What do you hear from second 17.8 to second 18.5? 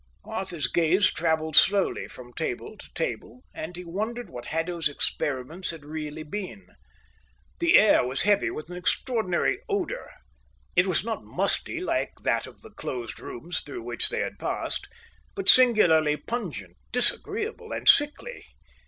sickly.